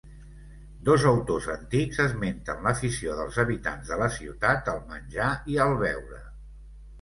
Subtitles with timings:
[0.85, 6.21] Dos autors antics esmenten l'afició dels habitants de la ciutat al menjar i al beure.